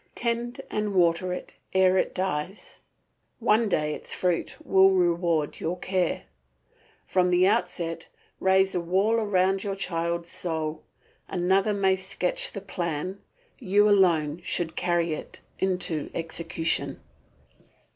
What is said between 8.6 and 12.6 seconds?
a wall round your child's soul; another may sketch